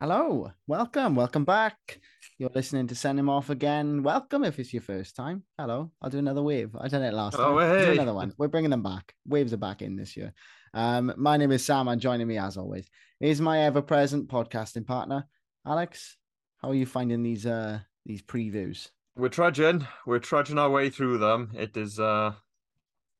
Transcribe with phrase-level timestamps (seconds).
[0.00, 2.00] Hello, welcome, welcome back.
[2.38, 4.02] You're listening to Send 'Em Off again.
[4.02, 5.44] Welcome if it's your first time.
[5.58, 6.74] Hello, I'll do another wave.
[6.74, 7.58] I done it last Oh, time.
[7.70, 7.92] I'll do hey.
[7.92, 8.32] another one.
[8.38, 9.14] We're bringing them back.
[9.26, 10.32] Waves are back in this year.
[10.72, 12.88] Um, my name is Sam, and joining me as always
[13.20, 15.26] is my ever-present podcasting partner,
[15.66, 16.16] Alex.
[16.62, 18.88] How are you finding these uh these previews?
[19.16, 19.86] We're trudging.
[20.06, 21.50] We're trudging our way through them.
[21.54, 22.32] It is uh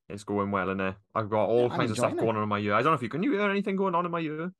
[0.08, 0.96] it's going well in there.
[1.14, 2.18] I've got all I'm kinds of stuff it.
[2.18, 2.72] going on in my ear.
[2.72, 4.50] I don't know if you can you hear anything going on in my year?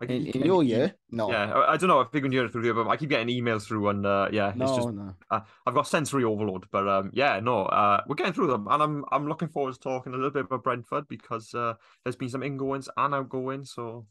[0.00, 0.94] Like, In, you in your year?
[1.10, 3.08] No, Yeah, I, I don't know you can hear it through here, but I keep
[3.08, 5.14] getting emails through and uh yeah, it's just no.
[5.30, 6.66] uh, I've got sensory overload.
[6.70, 9.80] But um yeah, no, uh we're getting through them and I'm I'm looking forward to
[9.80, 11.74] talking a little bit about Brentford because uh
[12.04, 14.06] there's been some ingoings and outgoings, so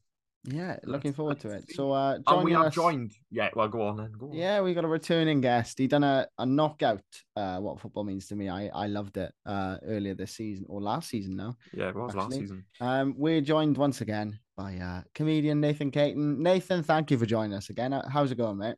[0.48, 1.72] Yeah, looking forward to it.
[1.74, 3.14] So, uh, and we joining have us- joined.
[3.32, 4.12] Yeah, well go on then.
[4.18, 4.34] Go on.
[4.34, 5.78] Yeah, we got a returning guest.
[5.80, 7.04] He done a, a knockout.
[7.36, 8.50] Uh, what football means to me.
[8.50, 9.34] I I loved it.
[9.46, 11.56] Uh, earlier this season or last season now.
[11.74, 12.66] Yeah, it was last season.
[12.80, 16.42] Um, we're joined once again by uh comedian Nathan Caton.
[16.44, 17.94] Nathan, thank you for joining us again.
[17.94, 18.76] Uh, How's it going, mate?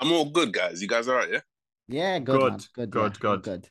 [0.00, 0.82] I'm all good, guys.
[0.82, 1.40] You guys all right, yeah?
[1.86, 2.58] Yeah, good, man.
[2.74, 3.42] Good, good, good, yeah, good.
[3.42, 3.68] good.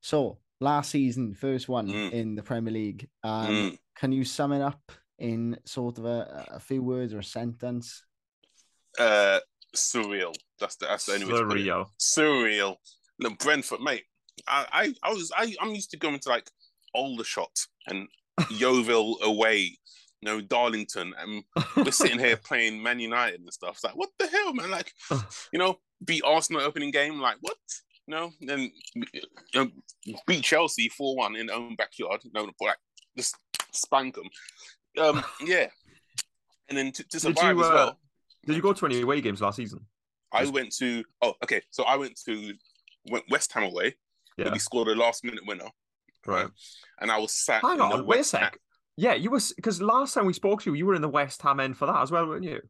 [0.00, 2.12] So last season, first one Mm.
[2.12, 3.08] in the Premier League.
[3.22, 3.78] Um, Mm.
[3.94, 4.80] can you sum it up
[5.20, 8.02] in sort of a, a few words or a sentence?
[8.98, 9.38] Uh,
[9.76, 10.34] surreal.
[10.58, 11.66] That's the, that's the only way to put it.
[11.66, 11.86] Surreal.
[12.00, 12.76] Surreal.
[13.20, 14.04] Look, Brentford, mate.
[14.48, 16.50] I, I, I was, I, I'm used to going to like
[16.94, 17.54] Aldershot
[17.86, 18.08] and
[18.50, 19.76] Yeovil away.
[20.22, 21.42] You know, Darlington, and
[21.74, 23.76] we're sitting here playing Man United and stuff.
[23.76, 24.70] It's like, what the hell, man?
[24.70, 24.92] Like,
[25.52, 27.18] you know, beat Arsenal opening game.
[27.18, 27.56] Like, what?
[28.06, 29.22] You know, then you
[29.54, 29.70] know,
[30.26, 32.20] beat Chelsea four one in their own backyard.
[32.22, 32.76] You know, like
[33.16, 33.34] just
[33.72, 34.28] spank them.
[34.98, 35.66] Um, yeah.
[36.68, 37.98] And then to, to Did survive you, as uh, well.
[38.46, 39.80] Did you go to any away games last season?
[40.32, 42.54] I went to oh okay, so I went to
[43.10, 43.96] went West Ham away.
[44.36, 44.52] Yeah.
[44.52, 45.68] We scored a last minute winner,
[46.26, 46.48] Right.
[47.00, 47.62] and I was sat.
[47.62, 48.58] Hang on, wait a West Ham- sec.
[48.96, 51.42] Yeah, you were because last time we spoke to you, you were in the West
[51.42, 52.60] Ham end for that as well, weren't you?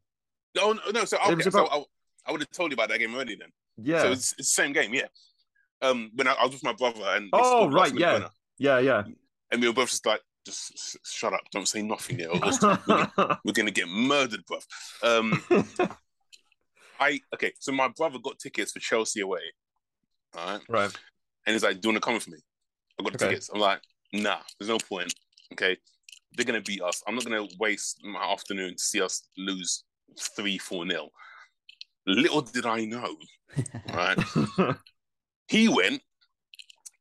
[0.57, 1.05] No, no, no.
[1.05, 1.85] So okay, was so I,
[2.27, 3.51] I would have told you about that game already then.
[3.77, 4.03] Yeah.
[4.03, 5.07] So it's, it's the same game, yeah.
[5.83, 8.15] Um, when I, I was with my brother and Oh, right, yeah.
[8.15, 8.29] winner.
[8.59, 9.03] yeah, yeah.
[9.51, 12.21] and we were both just like, just shut up, don't say nothing.
[12.21, 12.61] Else
[13.45, 14.65] we're, gonna, get murdered, bruv.
[15.03, 15.43] Um,
[17.01, 19.41] I okay, so my brother got tickets for Chelsea away,
[20.37, 20.61] all right.
[20.69, 20.99] right.
[21.47, 22.39] And he's like, Do you want to come with me?
[22.99, 23.31] I got the Okay.
[23.31, 23.51] tickets.
[23.53, 23.81] I'm like,
[24.13, 25.15] nah, there's no point.
[25.53, 25.77] Okay.
[26.33, 27.03] They're gonna beat us.
[27.07, 29.85] I'm not gonna waste my afternoon to see us lose
[30.19, 31.11] three, four nil.
[32.07, 33.17] Little did I know,
[33.93, 34.19] right?
[35.49, 36.03] he went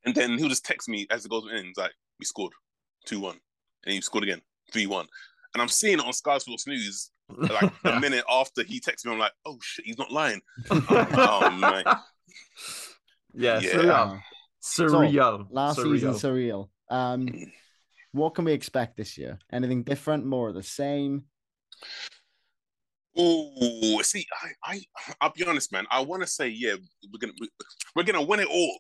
[0.06, 1.66] and then he'll just text me as it goes in.
[1.66, 2.54] He's like, we scored
[3.08, 3.32] 2-1.
[3.86, 4.42] And he scored again,
[4.74, 5.06] 3-1.
[5.54, 9.14] And I'm seeing it on Sky Sports News like a minute after he texted me.
[9.14, 10.42] I'm like, oh shit, he's not lying.
[10.72, 11.84] oh man.
[13.34, 13.70] yeah, Yeah.
[13.70, 14.12] surreal.
[14.16, 14.20] Uh,
[14.62, 15.48] Surreal.
[15.50, 15.94] last surreal.
[15.94, 16.70] season, surreal.
[16.90, 17.30] Um,
[18.12, 19.40] what can we expect this year?
[19.52, 20.26] Anything different?
[20.26, 21.24] More of the same?
[23.18, 24.26] Oh, see,
[24.64, 24.82] I, I,
[25.22, 25.86] I'll be honest, man.
[25.92, 26.76] I want to say, yeah,
[27.12, 27.50] we're gonna, we-
[27.96, 28.80] we're gonna win it all.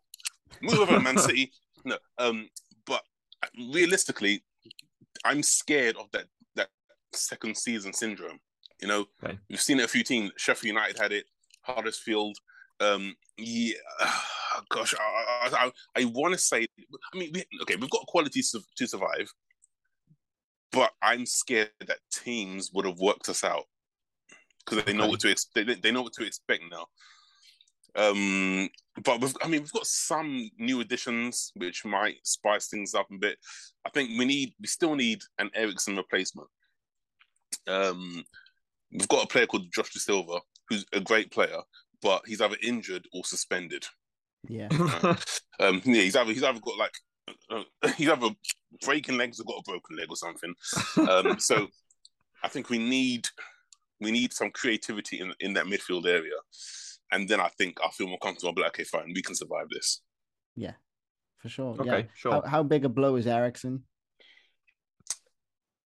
[0.62, 1.52] Move over, Man City.
[1.86, 2.69] No, um, but
[3.72, 4.44] realistically,
[5.26, 6.70] I'm scared of that that
[7.14, 8.40] second season syndrome.
[8.82, 9.38] You know, Okay.
[9.50, 10.32] we've seen it a few teams.
[10.38, 11.26] Sheffield United had it.
[11.62, 12.38] Huddersfield.
[12.80, 13.74] Um, yeah,
[14.70, 16.66] gosh, I, I, I, I want to say.
[17.14, 19.32] I mean, we, okay, we've got quality to, to survive,
[20.72, 23.66] but I'm scared that teams would have worked us out
[24.66, 26.86] because they know what to they, they know what to expect now.
[27.96, 28.70] Um,
[29.04, 33.18] but we've, I mean, we've got some new additions which might spice things up a
[33.18, 33.38] bit.
[33.86, 36.48] I think we need, we still need an Eriksen replacement.
[37.68, 38.24] Um,
[38.92, 41.60] we've got a player called Josh Dasilva, who's a great player,
[42.02, 43.86] but he's either injured or suspended.
[44.48, 44.70] Yeah.
[45.62, 46.94] Um, yeah, he's either he's either got like
[47.52, 47.64] uh,
[47.98, 48.30] he's either
[48.82, 50.54] breaking legs or got a broken leg or something.
[50.98, 51.68] Um, so
[52.42, 53.28] I think we need
[54.00, 56.38] we need some creativity in in that midfield area,
[57.12, 58.50] and then I think I feel more comfortable.
[58.50, 60.02] I'll be like, okay, fine, we can survive this.
[60.56, 60.74] Yeah,
[61.38, 61.76] for sure.
[61.80, 62.04] Okay, yeah.
[62.16, 62.32] sure.
[62.34, 63.84] How, how big a blow is Eriksen?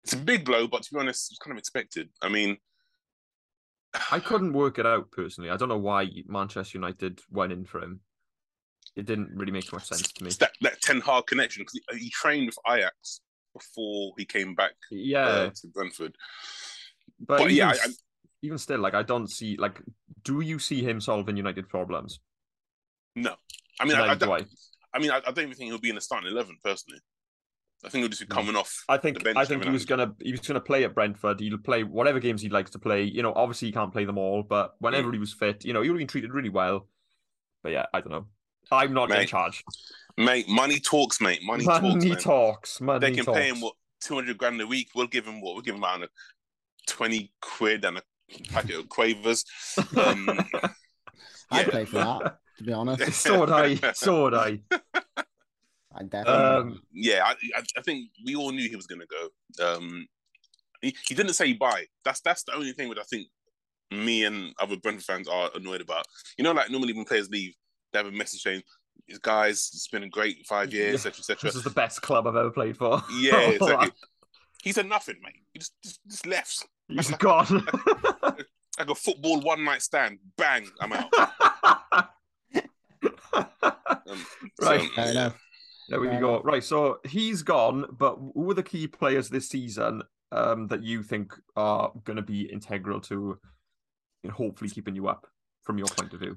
[0.05, 2.09] It's a big blow, but to be honest, it's kind of expected.
[2.23, 2.57] I mean,
[4.11, 5.51] I couldn't work it out personally.
[5.51, 8.01] I don't know why Manchester United went in for him.
[8.97, 10.29] It didn't really make much sense to me.
[10.29, 13.21] it's that that Ten Hag connection because he, he trained with Ajax
[13.55, 16.17] before he came back Yeah, uh, to Brentford.
[17.21, 18.03] but, but even, yeah, I- s-
[18.43, 19.81] even still, like I don't see like.
[20.25, 22.21] Do you see him solving United problems?
[23.17, 23.35] No,
[23.81, 24.47] I mean, I, I, do don't, I.
[24.95, 27.01] I mean, I, I don't even think he'll be in the starting eleven personally.
[27.85, 28.85] I think he'll just be coming off.
[28.89, 31.41] I think the bench I think he was gonna he was gonna play at Brentford.
[31.41, 33.05] He'll play whatever games he likes to play.
[33.05, 35.15] You know, obviously he can't play them all, but whenever mm.
[35.15, 36.89] he was fit, you know, he would have been treated really well.
[37.63, 38.27] But yeah, I don't know.
[38.71, 39.65] I'm not in Mate, charge.
[40.17, 41.41] Mate, money talks, mate.
[41.43, 42.81] Money, talks, Money talks.
[42.81, 43.39] Money They can talks.
[43.39, 44.91] pay him what two hundred grand a week.
[44.95, 45.55] We'll give him what?
[45.55, 46.09] We'll give him around a
[46.89, 48.03] twenty quid and a
[48.51, 49.45] packet of quavers.
[49.97, 50.29] Um,
[51.51, 51.71] I'd yeah.
[51.71, 53.13] play for that, to be honest.
[53.23, 53.75] so would I.
[53.93, 54.61] So would I.
[55.95, 56.33] I definitely.
[56.33, 59.77] Um, yeah, I, I, I think we all knew he was going to go.
[59.77, 60.07] Um,
[60.83, 61.87] he, he didn't say bye.
[62.05, 63.29] That's that's the only thing that I think
[63.91, 66.05] me and other Brentford fans are annoyed about.
[66.37, 67.55] You know, like normally when players leave,
[67.93, 68.63] they have a message saying,
[69.23, 72.37] "Guys, it's been a great five years, etc., etc." this is the best club I've
[72.37, 73.03] ever played for.
[73.19, 73.91] Yeah, exactly.
[74.63, 75.43] He said nothing, mate.
[75.53, 77.67] He just just, just left He's gone.
[78.23, 80.19] like a football one night stand.
[80.37, 81.13] Bang, I'm out.
[83.33, 84.27] Um,
[84.61, 84.81] Right.
[84.81, 85.11] so, Fair yeah.
[85.11, 85.41] enough.
[85.89, 86.41] There we go.
[86.43, 90.03] Right, so he's gone, but who are the key players this season
[90.33, 93.39] um, that you think are going to be integral to
[94.23, 95.27] you know, hopefully keeping you up
[95.63, 96.37] from your point of view?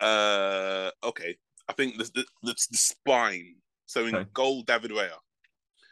[0.00, 1.36] Uh, okay.
[1.68, 3.54] I think the, the, the, the spine.
[3.86, 4.28] So in Okay.
[4.34, 5.10] goal, David Raya.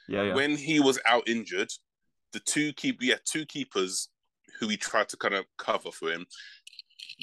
[0.08, 0.34] Yeah, yeah.
[0.34, 1.70] When he was out injured,
[2.32, 4.08] the two keep yeah two keepers
[4.58, 6.26] who he tried to kind of cover for him,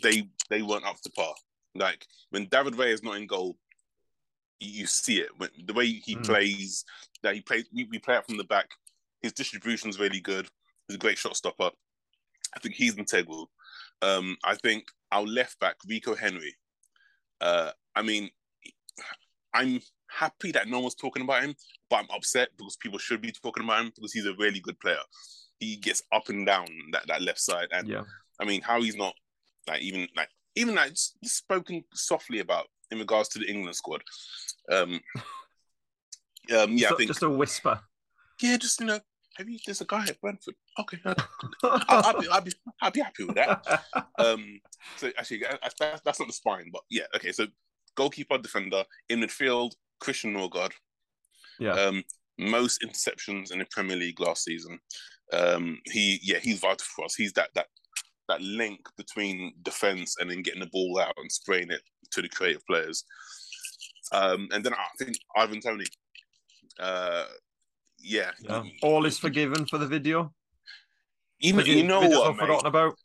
[0.03, 1.33] they they weren't up to par.
[1.75, 3.57] Like when David Ray is not in goal,
[4.59, 5.29] you, you see it.
[5.37, 6.25] When, the way he Mm.
[6.25, 6.83] plays,
[7.23, 8.69] that he plays, we, we play out from the back.
[9.21, 10.47] His distribution is really good.
[10.87, 11.71] He's a great shot stopper.
[12.55, 13.49] I think he's integral.
[14.01, 16.55] Um, I think our left back Rico Henry.
[17.41, 18.29] Uh, I mean,
[19.53, 21.55] I'm happy that no one's talking about him,
[21.89, 24.79] but I'm upset because people should be talking about him because he's a really good
[24.79, 24.97] player.
[25.59, 28.03] He gets up and down that, that left side, and yeah.
[28.39, 29.13] I mean, how he's not
[29.67, 34.01] like even like even like just spoken softly about in regards to the England squad.
[34.71, 34.99] Um,
[36.55, 37.79] um, yeah, just, I a- think just a whisper.
[38.41, 38.99] yeah, just you know,
[39.37, 39.57] have you?
[39.65, 40.55] There's a guy at Brentford.
[40.79, 42.51] Okay, I'll, I'll, be, I'll be
[42.81, 43.83] I'll be happy with that.
[44.19, 44.59] Um,
[44.95, 47.31] so actually, that's, that's not the spine, but yeah, okay.
[47.31, 47.45] So
[47.93, 50.73] goalkeeper, defender in midfield, Christian Nørgaard.
[51.59, 51.73] yeah.
[51.73, 52.03] Um,
[52.37, 54.79] most interceptions in the Premier League last season.
[55.33, 57.15] Um, he yeah, he's vital for us.
[57.15, 57.67] He's that that
[58.29, 62.29] that link between defense and then getting the ball out and spraying it to the
[62.29, 63.03] creative players.
[64.11, 65.85] Um, and then I think Ivan Toney.
[66.79, 67.25] Uh,
[67.99, 68.63] yeah, yeah.
[68.83, 70.33] All is forgiven for the video.
[71.39, 72.39] Even you know what, mate?
[72.39, 72.95] forgotten about.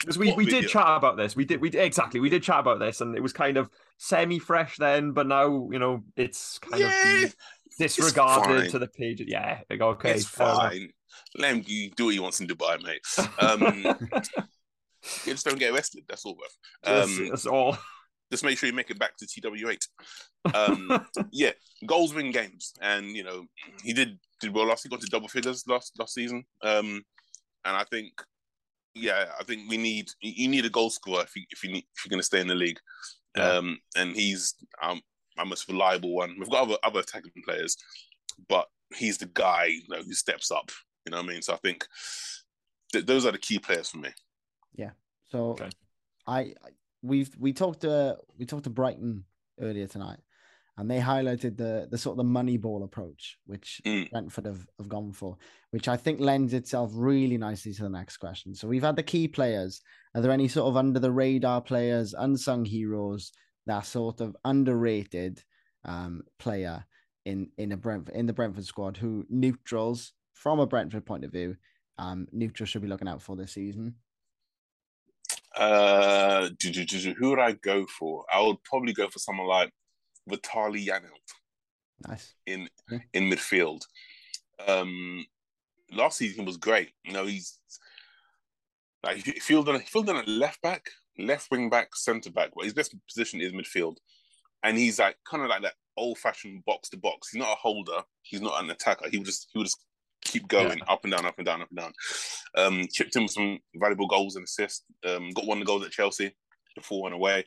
[0.00, 1.36] Because we, we did chat about this.
[1.36, 3.70] We did we did, exactly we did chat about this, and it was kind of
[3.98, 7.36] semi fresh then, but now you know it's kind Yeah, of
[7.78, 9.22] disregarded to the page.
[9.26, 10.90] Yeah, like, okay, it's fine.
[11.36, 11.60] Let him
[11.96, 13.02] do what he wants in Dubai, mate.
[13.38, 13.84] Um,
[15.24, 16.04] you just don't get arrested.
[16.08, 16.46] That's all, bro.
[16.82, 17.76] That's, Um, that's all.
[18.30, 19.88] just make sure you make it back to TW8.
[20.54, 20.96] Um,
[21.30, 21.52] yeah,
[21.86, 23.44] goals win games, and you know
[23.84, 24.82] he did did well last.
[24.82, 27.02] He got to double figures last last season, um,
[27.64, 28.12] and I think,
[28.94, 31.84] yeah, I think we need you need a goal scorer if you if you need,
[31.96, 32.78] if you're going to stay in the league,
[33.36, 33.52] Yeah.
[33.58, 35.00] um, and he's um,
[35.38, 36.36] our most reliable one.
[36.38, 37.76] We've got other other attacking players,
[38.48, 38.66] but
[38.96, 40.70] he's the guy you know, who steps up.
[41.06, 41.42] You know what I mean?
[41.42, 41.86] So I think
[42.92, 44.10] th- those are the key players for me.
[44.74, 44.90] Yeah.
[45.30, 45.70] So Okay.
[46.26, 46.54] I I-
[47.02, 49.24] we've we talked to we talked to Brighton
[49.60, 50.18] earlier tonight,
[50.76, 54.10] and they highlighted the the sort of the money ball approach which Mm.
[54.10, 55.36] Brentford have, have gone for,
[55.70, 58.54] which I think lends itself really nicely to the next question.
[58.54, 59.80] So we've had the key players.
[60.14, 63.32] Are there any sort of under the radar players, unsung heroes,
[63.66, 65.42] that sort of underrated
[65.84, 66.84] um, player
[67.24, 71.32] in in a Brentford in the Brentford squad who neutrals from a Brentford point of
[71.32, 71.56] view,
[71.98, 73.96] um, neutral should be looking out for this season?
[75.54, 76.48] Uh,
[77.18, 78.24] who would I go for?
[78.32, 79.70] I would probably go for someone like
[80.30, 81.34] Vitaly Janelt
[82.08, 82.34] Nice.
[82.46, 82.98] in Yeah.
[83.12, 83.82] in midfield.
[84.66, 85.24] Um,
[85.92, 86.90] last season was great.
[87.04, 87.58] You know, he's
[89.02, 92.50] like he filled in, he filled in at left back, left wing back, centre back.
[92.54, 93.96] But his best position is midfield,
[94.62, 97.30] and he's like kind of like that old fashioned box to box.
[97.30, 98.02] He's not a holder.
[98.22, 99.08] He's not an attacker.
[99.10, 99.82] He would just he would just
[100.22, 101.92] keep going up and down, up and down, up and down.
[102.56, 104.84] Um, chipped him with some valuable goals and assists.
[105.04, 106.32] Um, got one of the goals at Chelsea
[106.74, 107.46] before went away.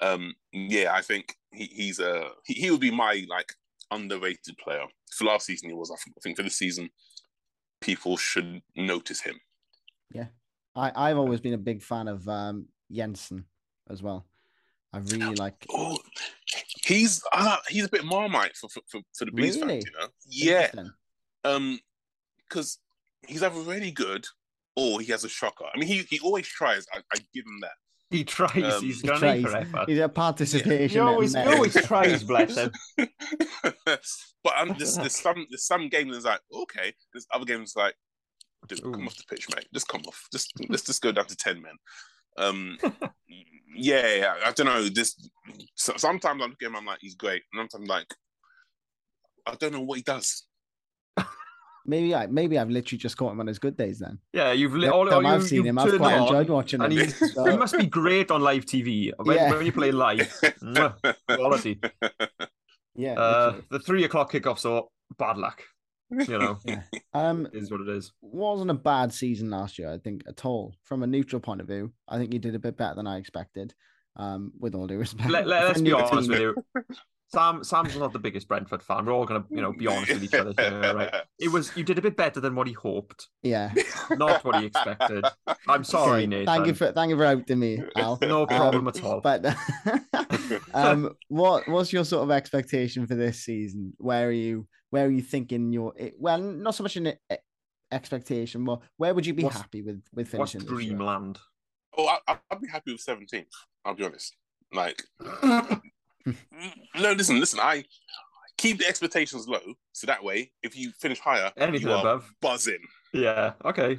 [0.00, 3.52] Um, yeah, I think he, he's a he, he would be my like
[3.90, 4.84] underrated player.
[5.12, 5.90] For last season, he was.
[5.90, 6.90] I think, I think for this season,
[7.80, 9.38] people should notice him.
[10.12, 10.26] Yeah,
[10.74, 13.44] I, I've always been a big fan of um, Jansson
[13.88, 14.26] as well.
[14.92, 15.54] I really like.
[15.72, 15.98] Oh,
[16.84, 19.80] he's uh, he's a bit marmite for for, for, for the bees Really?
[19.80, 20.08] fans, you know.
[20.26, 20.70] Yeah,
[21.44, 21.80] um,
[22.48, 22.78] because
[23.26, 24.26] he's either really good
[24.76, 25.64] or he has a shocker.
[25.72, 26.86] I mean, he he always tries.
[26.92, 27.72] I, I give him that.
[28.14, 28.74] He tries.
[28.74, 29.42] Um, he's He gonna tries.
[29.42, 29.66] need.
[29.88, 30.88] He's a participation.
[30.88, 32.70] He always, he always tries, bless him.
[32.96, 36.92] but um, there's, there's some there's some games that's like okay.
[37.12, 37.94] There's other games like
[38.68, 39.66] dude, come off the pitch, mate.
[39.72, 40.28] Just come off.
[40.32, 41.72] Just let's just go down to ten men.
[42.38, 42.78] Um,
[43.74, 44.88] yeah, yeah, I don't know.
[44.88, 45.16] This
[45.74, 48.14] so, sometimes I look at him, I'm like he's great, and sometimes I'm like
[49.46, 50.44] I don't know what he does.
[51.86, 54.18] Maybe I maybe I've literally just caught him on his good days then.
[54.32, 56.80] Yeah, you've li- all, all time you, I've seen you've him, I've quite enjoyed watching
[56.82, 57.08] and him.
[57.34, 59.10] So- he must be great on live TV.
[59.18, 59.52] When, Yeah.
[59.52, 60.32] when you play live,
[61.28, 61.80] quality.
[62.96, 63.14] Yeah.
[63.14, 64.88] Uh, the three o'clock kickoff, so
[65.18, 65.62] bad luck.
[66.10, 66.82] You know, yeah.
[67.12, 68.12] Um, is what it is.
[68.20, 70.74] wasn't a bad season last year, I think, at all.
[70.84, 73.16] From a neutral point of view, I think you did a bit better than I
[73.16, 73.74] expected.
[74.16, 75.28] Um, with all due respect.
[75.28, 76.54] Let, us be honest with you.
[77.28, 79.06] Sam Sam's not the biggest Brentford fan.
[79.06, 81.12] We're all gonna, you know, be honest with each other here, right?
[81.38, 83.72] It was you did a bit better than what he hoped, Yeah.
[84.10, 85.24] not what he expected.
[85.68, 86.46] I'm sorry, Okay, Nathan.
[86.46, 88.18] Thank you for thank you for outing me, Al.
[88.22, 89.20] No problem Um, at all.
[89.20, 89.44] But
[90.74, 93.94] um, what what's your sort of expectation for this season?
[93.98, 94.66] Where are you?
[94.90, 95.92] Where are you thinking your?
[96.18, 97.36] Well, not so much an e-
[97.90, 100.60] expectation, but where would you be What's- happy with with What's finishing?
[100.60, 100.94] this year?
[100.96, 101.38] dreamland?
[101.96, 103.46] Oh, I, I'd be happy with 17th.
[103.84, 104.36] I'll be honest.
[104.72, 105.00] Like,
[106.26, 107.60] no, listen, listen.
[107.60, 107.84] I
[108.56, 109.60] keep the expectations low,
[109.92, 112.30] so that way, if you finish higher, Anything above?
[112.40, 112.82] buzzing.
[113.12, 113.52] Yeah.
[113.64, 113.98] Okay.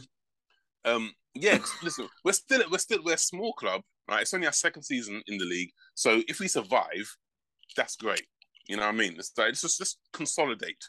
[0.86, 4.22] Um, yeah, listen, we're still we're still we're a small club, right?
[4.22, 7.15] It's only our second season in the league, so if we survive,
[7.75, 8.25] that's great.
[8.67, 9.15] You know what I mean?
[9.17, 10.84] It's like, just just consolidate.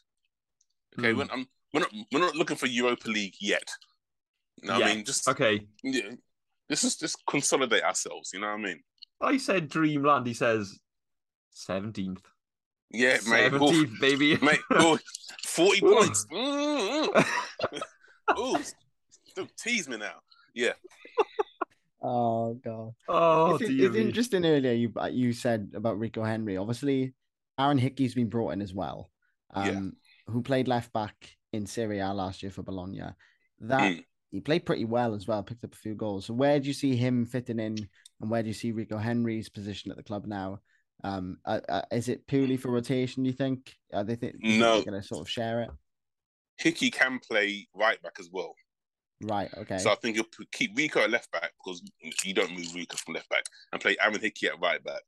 [0.99, 1.19] Okay, Hmm.
[1.19, 3.69] we're, um, we're not we're not looking for Europa League yet.
[4.63, 5.05] You know what I mean?
[5.05, 5.67] Just Okay.
[5.83, 6.13] yeah,
[6.69, 8.31] this is just consolidate ourselves.
[8.33, 8.83] You know what I mean?
[9.21, 10.27] I said dreamland.
[10.27, 10.79] He says
[11.57, 12.23] seventeenth.
[12.91, 13.53] Yeah, mate.
[13.53, 13.61] Oof.
[13.61, 14.37] Seventeenth, baby.
[14.43, 14.99] mate, oh,
[15.45, 16.27] 40 points.
[16.33, 17.81] Mm, mm.
[18.39, 18.59] Ooh,
[19.37, 20.15] don't tease me now.
[20.55, 20.73] Yeah.
[22.03, 22.93] Oh god.
[23.09, 26.57] oh it's, it's interesting earlier you uh, you said about Rico Henry.
[26.57, 27.15] Obviously,
[27.59, 29.11] Aaron Hickey's been brought in as well.
[29.53, 30.33] Um, Yeah.
[30.33, 33.01] who played left back in Serie A last year for Bologna.
[33.61, 34.05] That Mm.
[34.31, 36.27] he played pretty well as well, picked up a few goals.
[36.27, 37.77] So where do you see him fitting in,
[38.21, 40.61] and where do you see Rico Henry's position at the club now?
[41.05, 43.23] Um, uh, uh, is it purely for rotation?
[43.23, 43.77] Do you think?
[43.93, 44.77] Are they think No.
[44.77, 45.71] they're going to sort of share it?
[46.59, 48.55] Hickey can play right back as well.
[49.23, 49.51] Right.
[49.57, 49.79] Okay.
[49.79, 51.83] So I think you'll keep Rico at left back because
[52.25, 55.03] you don't move Rico from left back and play Aaron Hickey at right back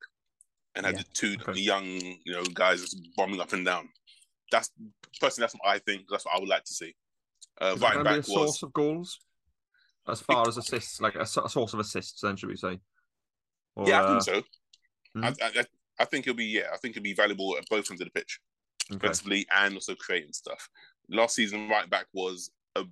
[0.75, 1.03] and have Yeah.
[1.03, 1.61] the two Okay.
[1.61, 3.89] young, you know, guys just bombing up and down.
[4.51, 4.71] That's
[5.21, 6.07] personally that's what I think.
[6.11, 6.95] That's what I would like to see.
[7.61, 9.19] Uh, Is right going to be a back source was of goals,
[10.07, 12.79] as far as assists, like a, a source of assists, then should we say?
[13.75, 14.43] Or, yeah, I uh, think so.
[15.17, 15.43] Mhm.
[15.43, 15.65] I, I,
[16.01, 16.69] I- think it'll be yeah.
[16.73, 18.41] I think it'll be valuable at both ends of the pitch.
[18.91, 18.99] okay.
[18.99, 20.69] defensively and also creating stuff.
[21.11, 22.85] Last season, right back was a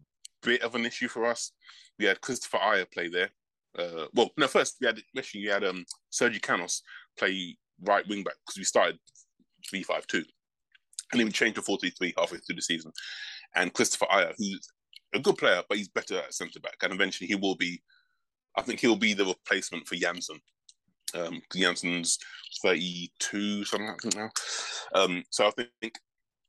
[0.43, 1.53] bit of an issue for us.
[1.99, 3.31] We had Kristoffer Ajer play there.
[3.79, 6.83] Uh, well, no, first we had actually we had um Sergi Canos
[7.19, 8.99] play right wing back because we started
[9.69, 10.25] three five two,
[11.13, 12.93] and then we changed to four three three halfway through the season.
[13.55, 14.69] And Kristoffer Ajer, who's
[15.15, 17.83] a good player, but he's better at centre back, and eventually he will be.
[18.59, 20.41] I think he'll be the replacement for Jansson.
[21.15, 22.19] Um, 'cause Jansson's
[22.63, 24.31] 32 something like that now.
[24.95, 25.99] Um, so I think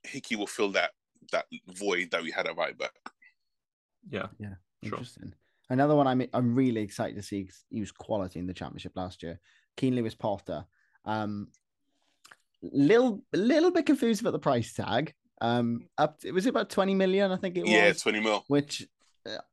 [0.04, 0.92] Hickey will fill that
[1.32, 2.94] that void that we had at right back.
[4.10, 4.28] Yeah.
[4.40, 4.98] Yeah, sure.
[5.00, 5.34] Interesting.
[5.70, 9.22] Another one I'm I'm really excited to see he was quality in the championship last
[9.22, 9.40] year.
[9.76, 10.66] Keane Lewis-Potter.
[11.06, 11.52] Um,
[12.62, 15.14] little little bit confused about the price tag.
[15.42, 17.72] Um, up it was about twenty million, I think it was.
[17.72, 18.44] Yeah, 20 mil.
[18.48, 18.88] which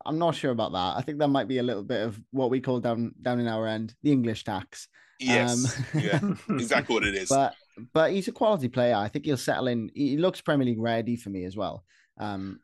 [0.07, 0.97] I'm not sure about that.
[0.97, 3.49] I think that might be a little bit of what we call down down in
[3.49, 4.89] our end the English tax.
[5.21, 5.77] Yes.
[5.77, 6.21] Um, yeah,
[6.55, 7.29] exactly what it is.
[7.29, 7.55] But
[7.93, 8.95] but he's a quality player.
[8.95, 9.91] I think he'll settle in.
[9.95, 11.85] He looks Premier League ready for me as well.
[12.19, 12.61] Um,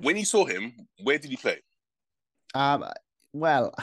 [0.00, 1.62] when you saw him, where did he play?
[2.54, 2.84] Um,
[3.32, 3.74] well,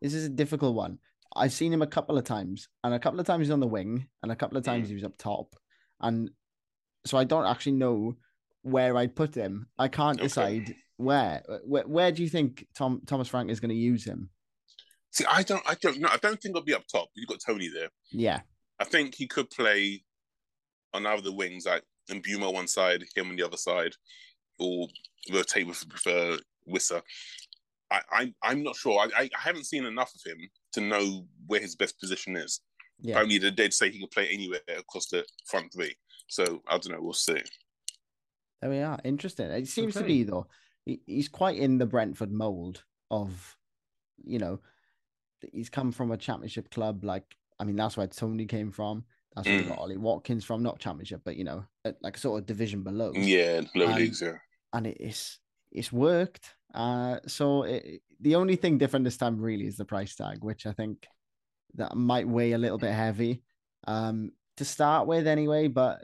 [0.00, 0.98] this is a difficult one.
[1.34, 3.66] I've seen him a couple of times, and a couple of times he's on the
[3.66, 4.88] wing, and a couple of times Mm.
[4.88, 5.54] he was up top,
[6.00, 6.30] and
[7.04, 8.16] so I don't actually know
[8.62, 9.68] where I'd put him.
[9.78, 10.26] I can't Okay.
[10.28, 11.42] decide where.
[11.64, 14.30] Where, where do you think Tom Thomas Frank is going to use him?
[15.12, 16.08] See, I don't, I don't know.
[16.10, 17.08] I don't think he'll be up top.
[17.14, 17.88] You've got Toney there.
[18.10, 18.40] Yeah,
[18.78, 20.04] I think he could play
[20.92, 23.92] on either the wings, like Mbeumo one side, him on the other side,
[24.58, 24.88] or
[25.32, 26.36] rotate with uh,
[26.68, 27.02] Wissa.
[27.90, 28.98] I, I, I'm not sure.
[28.98, 30.38] I, I, I haven't seen enough of him
[30.72, 32.60] to know where his best position is.
[33.00, 33.12] yeah.
[33.12, 35.94] Apparently, they did say he could play anywhere across the front three.
[36.28, 37.00] So I don't know.
[37.00, 37.40] We'll see.
[38.60, 38.98] There we are.
[39.04, 39.46] Interesting.
[39.50, 40.46] It seems to be though.
[40.86, 43.56] He, he's quite in the Brentford mold of,
[44.24, 44.60] you know,
[45.52, 47.04] he's come from a championship club.
[47.04, 49.04] Like, I mean, that's where Toney came from.
[49.34, 49.68] That's Mm.
[49.68, 50.62] got Ollie Watkins from.
[50.62, 53.12] Not championship, but you know, at- like sort of division below.
[53.14, 54.22] Yeah, lower Um, leagues.
[54.22, 54.38] Yeah.
[54.72, 55.38] and it is
[55.72, 56.54] it's worked.
[56.72, 60.64] Uh, so it, the only thing different this time really is the price tag, which
[60.64, 61.06] I think
[61.74, 63.42] that might weigh a little bit heavy
[63.86, 65.68] um, to start with, anyway.
[65.68, 66.02] But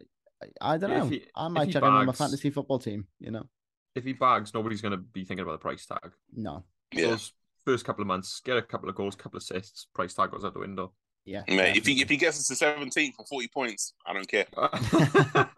[0.60, 1.08] I- don't Yeah, know.
[1.08, 3.06] he- I might chuck him on my fantasy football team.
[3.18, 3.48] You know,
[3.94, 6.12] If he bags, nobody's going to be thinking about the price tag.
[6.34, 7.08] no, Yeah.
[7.08, 7.32] Those
[7.64, 10.44] first couple of months, get a couple of goals, couple of assists, price tag goes
[10.44, 10.92] out the window.
[11.24, 14.28] yeah, Mate, if he if he gets us to 17 for 40 points, I don't
[14.28, 14.46] care.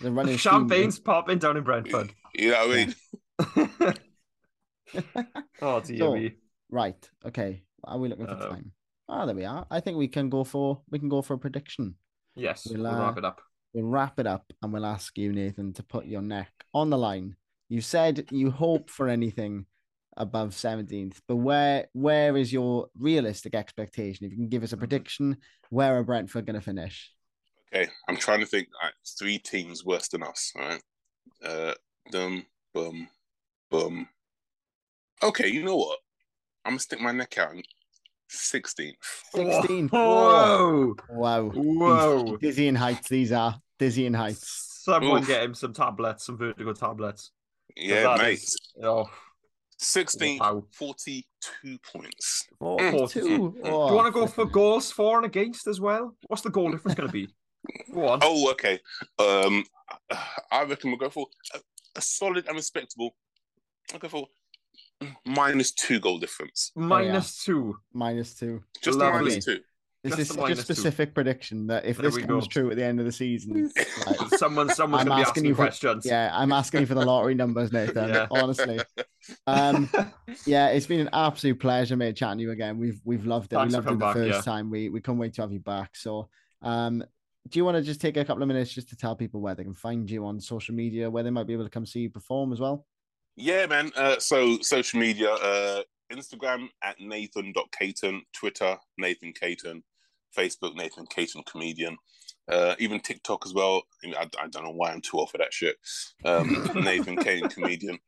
[0.00, 2.12] They're running Champagne's popping down in Brentford.
[2.34, 3.94] You know what I mean?
[5.62, 6.32] oh dear So, me.
[6.70, 7.10] Right.
[7.26, 7.62] Okay.
[7.84, 8.72] Are we looking for Uh, time?
[9.08, 9.66] Ah, there we are.
[9.70, 11.96] I think we can go for we can go for a prediction.
[12.36, 13.40] Yes, We'll, we'll uh, wrap it up.
[13.74, 16.98] We'll wrap it up and we'll ask you, Nathan, to put your neck on the
[16.98, 17.36] line.
[17.68, 19.66] You said you hope for anything
[20.16, 24.26] above 17th, but where where is your realistic expectation?
[24.26, 25.38] If you can give us a prediction,
[25.70, 27.10] where are Brentford going to finish?
[27.74, 28.68] Okay, I'm trying to think.
[28.82, 30.52] Right, three teams worse than us.
[30.54, 30.82] All right.
[31.42, 31.74] Uh,
[32.10, 33.08] dum, bum,
[33.70, 34.08] bum.
[35.22, 35.98] Okay, you know what?
[36.64, 37.54] I'm gonna stick my neck out.
[38.34, 38.96] Sixteenth.
[39.34, 39.90] 16th.
[39.90, 40.96] Whoa!
[41.10, 41.50] Wow.
[41.54, 42.36] Whoa!
[42.38, 44.80] Dizzying heights, these are dizzying heights.
[44.84, 45.28] Someone Oof.
[45.28, 47.30] get him some tablets, some vertigo tablets.
[47.76, 48.32] Yeah, that mate.
[48.34, 49.08] is- Oh,
[49.78, 50.64] Sixteenth, Wow.
[50.72, 52.46] forty-two points.
[52.58, 53.20] 42.
[53.20, 56.16] Do you Oh, want to go for goals for and against as well?
[56.28, 57.28] What's the goal difference going to be?
[57.94, 58.20] Go on.
[58.22, 58.78] Oh, okay.
[59.18, 59.64] Um,
[60.50, 61.58] I reckon we'll go for a,
[61.96, 63.14] a solid and respectable.
[63.92, 64.26] I'll go for
[65.26, 66.72] minus two goal difference.
[66.76, 67.76] Minus two.
[67.92, 68.62] Minus two.
[68.82, 69.30] Just Lovely.
[69.30, 69.60] minus two.
[70.04, 70.74] This Just is the such a minus two.
[70.74, 72.50] specific prediction that if There this comes go.
[72.50, 73.70] true at the end of the season,
[74.06, 76.04] like, Someone, someone's I'm going to be asking asking you for- questions.
[76.04, 78.08] yeah, I'm asking you for the lottery numbers, Nathan.
[78.08, 78.26] Yeah.
[78.32, 78.80] Honestly,
[79.46, 79.88] um,
[80.44, 82.78] yeah, it's been an absolute pleasure, mate, chatting to you again.
[82.78, 83.56] We've we've loved it.
[83.56, 84.40] Thanks we loved it the back, first yeah.
[84.40, 84.70] time.
[84.70, 85.94] We we can't wait to have you back.
[85.94, 86.28] So,
[86.62, 87.04] um,
[87.48, 89.54] do you want to just take a couple of minutes just to tell people where
[89.54, 92.00] they can find you on social media, where they might be able to come see
[92.00, 92.86] you perform as well?
[93.36, 93.90] Yeah, man.
[93.96, 99.82] Uh, so social media, uh, Instagram at Nathan.Caton, Twitter, Nathan Caton,
[100.36, 101.96] Facebook, Nathan Caton Comedian.
[102.48, 103.82] Uh, even TikTok as well.
[104.04, 105.76] I, I, don't know why I'm too off for that shit.
[106.24, 107.98] Um, Nathan Caton Comedian.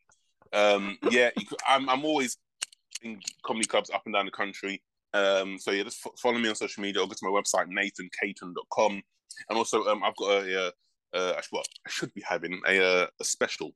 [0.52, 2.36] Um, yeah, you could, I'm, I'm always
[3.02, 4.82] in comedy clubs up and down the country.
[5.12, 7.68] Um, so yeah, just fo- follow me on social media or go to my website,
[7.70, 9.02] nathancaton.com.
[9.48, 10.70] And also, um, I've got a, uh,
[11.14, 13.72] uh, I sh- well, I should be having a, uh, a special,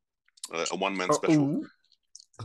[0.53, 1.67] uh, a one man Oh, special ooh.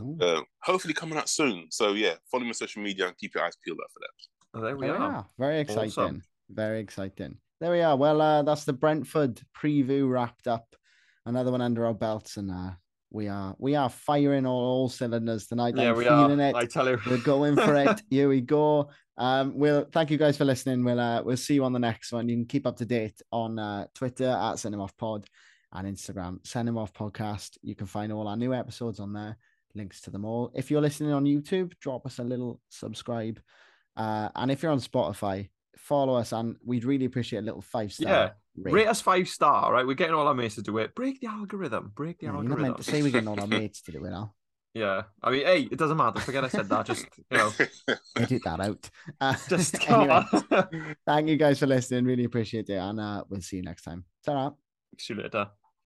[0.02, 1.66] Ooh, uh, hopefully coming out soon.
[1.70, 4.58] So yeah, follow me on social media and keep your eyes peeled out for that.
[4.58, 5.12] Oh, there we there are.
[5.12, 5.26] are.
[5.38, 5.88] Very exciting.
[5.90, 6.22] Awesome.
[6.50, 7.38] Very exciting.
[7.60, 7.96] There we are.
[7.96, 10.74] Well, uh, that's the Brentford preview wrapped up.
[11.26, 12.72] Another one under our belts, and uh,
[13.10, 15.74] we are we are firing all, all cylinders tonight.
[15.76, 16.48] Yeah, I'm we feeling are.
[16.48, 16.54] it.
[16.56, 16.98] I tell you.
[17.06, 18.02] We're going for it.
[18.10, 18.90] Here we go.
[19.16, 20.84] Um, we'll thank you guys for listening.
[20.84, 22.28] We'll uh, we'll see you on the next one.
[22.28, 25.24] You can keep up to date on uh, Twitter at Send 'Em Off Pod
[25.74, 27.58] and Instagram Send 'Em Off Podcast.
[27.62, 29.36] You can find all our new episodes on there.
[29.74, 30.52] Links to them all.
[30.54, 33.40] If you're listening on YouTube, drop us a little subscribe.
[33.96, 37.92] Uh, and if you're on Spotify, follow us, and we'd really appreciate a little five
[37.92, 38.08] star.
[38.12, 38.74] Yeah, rate.
[38.74, 39.86] Rate us five star, right?
[39.86, 40.94] We're getting all our mates to do it.
[40.94, 41.92] Break the algorithm.
[41.94, 42.62] Break the Yeah, you're not algorithm.
[42.62, 44.34] meant to say we're getting all our mates to do it now.
[44.76, 45.02] Yeah.
[45.22, 46.18] I mean, hey, it doesn't matter.
[46.18, 46.84] Forget I said that.
[46.86, 47.52] Just, you know,
[48.16, 48.90] Edit that out.
[49.20, 50.24] Uh, just anyway,
[51.06, 52.04] thank you guys for listening.
[52.04, 52.74] Really appreciate it.
[52.78, 54.04] And uh, we'll see you next time.
[54.26, 54.52] ta
[54.98, 55.48] See you later.